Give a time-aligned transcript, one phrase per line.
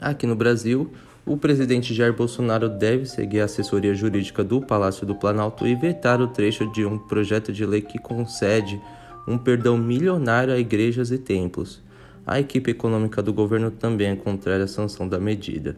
[0.00, 0.90] Aqui no Brasil,
[1.24, 6.20] o presidente Jair Bolsonaro deve seguir a assessoria jurídica do Palácio do Planalto e vetar
[6.20, 8.80] o trecho de um projeto de lei que concede
[9.28, 11.80] um perdão milionário a igrejas e templos.
[12.26, 15.76] A equipe econômica do governo também é contrária à sanção da medida.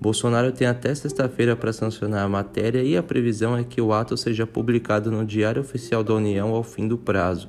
[0.00, 4.16] Bolsonaro tem até sexta-feira para sancionar a matéria e a previsão é que o ato
[4.16, 7.48] seja publicado no Diário Oficial da União ao fim do prazo.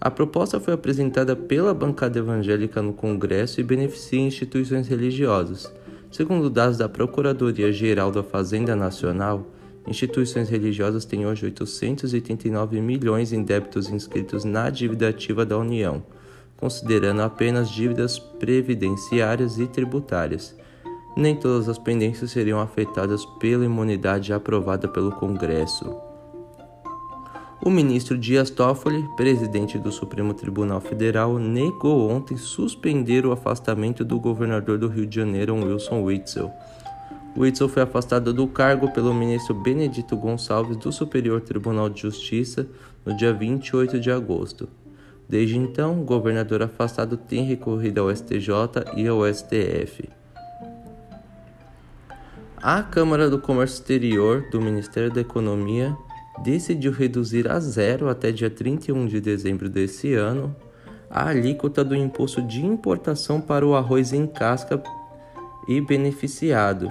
[0.00, 5.72] A proposta foi apresentada pela bancada evangélica no Congresso e beneficia instituições religiosas.
[6.10, 9.46] Segundo dados da Procuradoria-Geral da Fazenda Nacional,
[9.86, 16.02] instituições religiosas têm hoje 889 milhões em débitos inscritos na dívida ativa da União,
[16.56, 20.56] considerando apenas dívidas previdenciárias e tributárias
[21.16, 25.96] nem todas as pendências seriam afetadas pela imunidade aprovada pelo Congresso.
[27.64, 34.20] O ministro Dias Toffoli, presidente do Supremo Tribunal Federal, negou ontem suspender o afastamento do
[34.20, 36.50] governador do Rio de Janeiro, Wilson Witzel.
[37.36, 42.68] Witzel foi afastado do cargo pelo ministro Benedito Gonçalves do Superior Tribunal de Justiça
[43.04, 44.68] no dia 28 de agosto.
[45.28, 48.50] Desde então, o governador afastado tem recorrido ao STJ
[48.94, 50.08] e ao STF.
[52.66, 55.94] A Câmara do Comércio Exterior do Ministério da Economia
[56.42, 60.56] decidiu reduzir a zero até dia 31 de dezembro desse ano
[61.10, 64.82] a alíquota do imposto de importação para o arroz em casca
[65.68, 66.90] e beneficiado.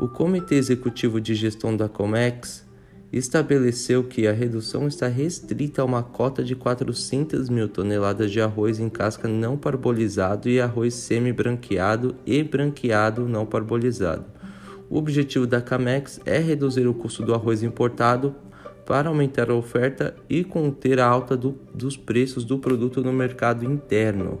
[0.00, 2.66] O Comitê Executivo de Gestão da Comex
[3.12, 8.80] estabeleceu que a redução está restrita a uma cota de 400 mil toneladas de arroz
[8.80, 14.35] em casca não parbolizado e arroz semi-branqueado e branqueado não parbolizado.
[14.88, 18.34] O objetivo da Camex é reduzir o custo do arroz importado
[18.84, 23.64] para aumentar a oferta e conter a alta do, dos preços do produto no mercado
[23.64, 24.38] interno.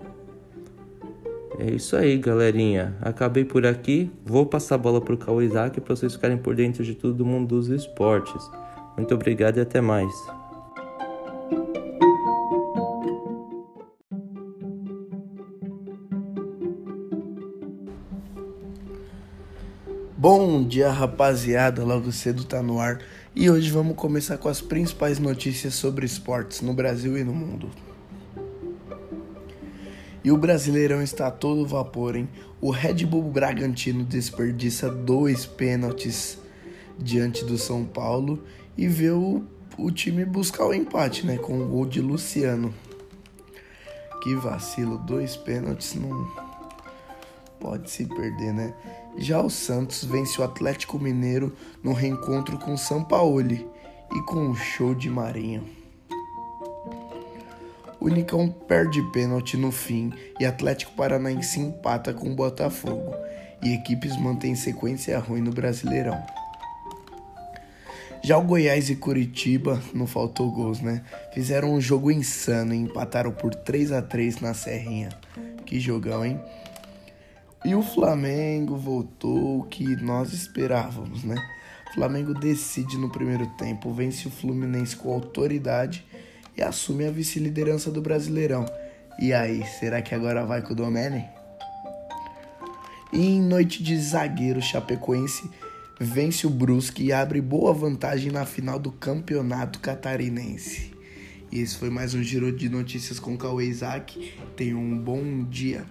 [1.58, 2.96] É isso aí, galerinha.
[3.00, 4.10] Acabei por aqui.
[4.24, 7.14] Vou passar a bola para o Cauê Isaac para vocês ficarem por dentro de tudo
[7.14, 8.50] do mundo dos esportes.
[8.96, 10.12] Muito obrigado e até mais.
[20.18, 21.84] Bom dia, rapaziada.
[21.84, 23.02] Logo cedo tá no ar
[23.34, 27.68] e hoje vamos começar com as principais notícias sobre esportes no Brasil e no mundo.
[30.24, 32.30] E o Brasileirão está a todo vapor, hein?
[32.62, 36.38] O Red Bull Bragantino desperdiça dois pênaltis
[36.98, 38.42] diante do São Paulo
[38.74, 39.44] e vê o,
[39.76, 41.36] o time buscar o empate, né?
[41.36, 42.72] Com o gol de Luciano.
[44.22, 46.55] Que vacilo, dois pênaltis não
[47.60, 48.74] pode se perder, né?
[49.18, 54.54] Já o Santos vence o Atlético Mineiro no reencontro com São Paulo e com um
[54.54, 55.64] show de Marinho.
[57.98, 63.14] O Unicão perde pênalti no fim e Atlético Paranaense empata com o Botafogo.
[63.62, 66.22] E equipes mantêm sequência ruim no Brasileirão.
[68.22, 71.02] Já o Goiás e Curitiba, não faltou gols, né?
[71.32, 75.08] Fizeram um jogo insano e empataram por 3 a 3 na Serrinha.
[75.64, 76.40] Que jogão, hein?
[77.66, 81.34] E o Flamengo voltou o que nós esperávamos, né?
[81.90, 86.06] O Flamengo decide no primeiro tempo, vence o Fluminense com autoridade
[86.56, 88.64] e assume a vice-liderança do Brasileirão.
[89.18, 91.24] E aí, será que agora vai com o Domene?
[93.12, 95.50] E em noite de zagueiro, Chapecoense
[96.00, 100.92] vence o Brusque e abre boa vantagem na final do Campeonato Catarinense.
[101.50, 104.34] E esse foi mais um giro de notícias com Cauê Isaac.
[104.54, 105.84] Tenha um bom dia.